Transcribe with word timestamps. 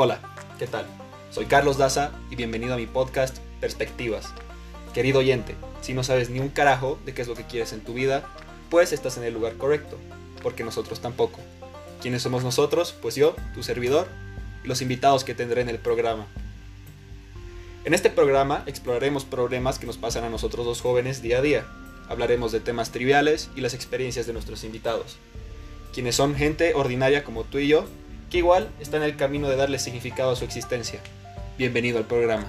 Hola, 0.00 0.20
¿qué 0.60 0.68
tal? 0.68 0.86
Soy 1.32 1.46
Carlos 1.46 1.76
Daza 1.76 2.12
y 2.30 2.36
bienvenido 2.36 2.72
a 2.72 2.76
mi 2.76 2.86
podcast 2.86 3.38
Perspectivas. 3.60 4.32
Querido 4.94 5.18
oyente, 5.18 5.56
si 5.80 5.92
no 5.92 6.04
sabes 6.04 6.30
ni 6.30 6.38
un 6.38 6.50
carajo 6.50 7.00
de 7.04 7.14
qué 7.14 7.22
es 7.22 7.26
lo 7.26 7.34
que 7.34 7.42
quieres 7.42 7.72
en 7.72 7.80
tu 7.80 7.94
vida, 7.94 8.22
pues 8.70 8.92
estás 8.92 9.16
en 9.16 9.24
el 9.24 9.34
lugar 9.34 9.54
correcto, 9.54 9.98
porque 10.40 10.62
nosotros 10.62 11.00
tampoco. 11.00 11.40
¿Quiénes 12.00 12.22
somos 12.22 12.44
nosotros? 12.44 12.94
Pues 13.02 13.16
yo, 13.16 13.34
tu 13.54 13.64
servidor, 13.64 14.06
y 14.62 14.68
los 14.68 14.82
invitados 14.82 15.24
que 15.24 15.34
tendré 15.34 15.62
en 15.62 15.68
el 15.68 15.80
programa. 15.80 16.28
En 17.84 17.92
este 17.92 18.08
programa 18.08 18.62
exploraremos 18.66 19.24
problemas 19.24 19.80
que 19.80 19.86
nos 19.86 19.98
pasan 19.98 20.22
a 20.22 20.30
nosotros 20.30 20.64
los 20.64 20.80
jóvenes 20.80 21.22
día 21.22 21.38
a 21.38 21.42
día. 21.42 21.66
Hablaremos 22.08 22.52
de 22.52 22.60
temas 22.60 22.92
triviales 22.92 23.50
y 23.56 23.62
las 23.62 23.74
experiencias 23.74 24.28
de 24.28 24.32
nuestros 24.32 24.62
invitados, 24.62 25.16
quienes 25.92 26.14
son 26.14 26.36
gente 26.36 26.74
ordinaria 26.74 27.24
como 27.24 27.42
tú 27.42 27.58
y 27.58 27.66
yo, 27.66 27.84
que 28.30 28.38
igual 28.38 28.68
está 28.80 28.96
en 28.98 29.04
el 29.04 29.16
camino 29.16 29.48
de 29.48 29.56
darle 29.56 29.78
significado 29.78 30.32
a 30.32 30.36
su 30.36 30.44
existencia. 30.44 31.00
Bienvenido 31.56 31.98
al 31.98 32.04
programa. 32.04 32.46